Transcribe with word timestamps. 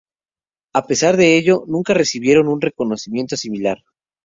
A 0.73 0.87
pesar 0.87 1.15
de 1.15 1.37
ello 1.37 1.63
nunca 1.67 1.93
recibieron 1.93 2.47
un 2.47 2.59
reconocimiento 2.59 3.37
similar. 3.37 3.83